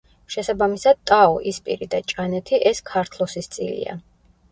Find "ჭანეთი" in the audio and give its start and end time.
2.13-2.61